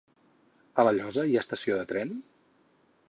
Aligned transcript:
A 0.83 0.85
La 0.87 0.93
Llosa 0.95 1.25
hi 1.33 1.37
ha 1.37 1.43
estació 1.47 1.77
de 1.81 1.85
tren? 1.93 2.19